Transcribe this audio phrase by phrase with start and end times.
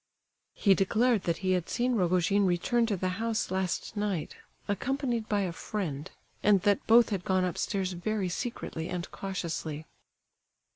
[0.55, 4.35] He declared that he had seen Rogojin return to the house last night,
[4.67, 6.09] accompanied by a friend,
[6.41, 9.85] and that both had gone upstairs very secretly and cautiously.